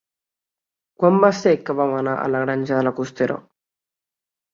[1.01, 3.37] Quan va ser que vam anar a la Granja de la Costera?